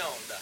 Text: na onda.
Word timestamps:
na 0.00 0.06
onda. 0.08 0.36